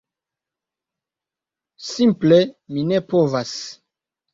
[1.91, 2.43] Simple
[2.75, 3.57] mi ne povas.